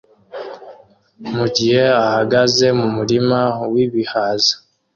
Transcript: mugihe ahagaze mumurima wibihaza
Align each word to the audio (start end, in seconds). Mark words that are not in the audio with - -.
mugihe 1.35 1.83
ahagaze 2.01 2.65
mumurima 2.79 3.39
wibihaza 3.71 4.53